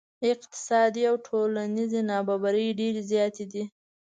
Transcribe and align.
اقتصادي 0.31 1.01
او 1.09 1.15
ټولنیزې 1.27 2.01
نا 2.09 2.17
برابرۍ 2.27 2.67
ډیرې 2.79 3.01
زیاتې 3.11 3.45
دي. 3.51 3.63